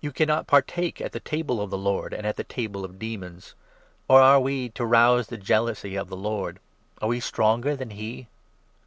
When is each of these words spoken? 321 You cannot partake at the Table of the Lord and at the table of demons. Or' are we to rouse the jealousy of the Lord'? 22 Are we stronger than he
321 0.00 0.08
You 0.08 0.26
cannot 0.38 0.46
partake 0.46 1.00
at 1.02 1.12
the 1.12 1.20
Table 1.20 1.60
of 1.60 1.68
the 1.68 1.76
Lord 1.76 2.14
and 2.14 2.26
at 2.26 2.36
the 2.36 2.42
table 2.44 2.86
of 2.86 2.98
demons. 2.98 3.54
Or' 4.08 4.18
are 4.22 4.40
we 4.40 4.70
to 4.70 4.82
rouse 4.86 5.26
the 5.26 5.36
jealousy 5.36 5.94
of 5.94 6.08
the 6.08 6.16
Lord'? 6.16 6.54
22 7.00 7.04
Are 7.04 7.08
we 7.10 7.20
stronger 7.20 7.76
than 7.76 7.90
he 7.90 8.26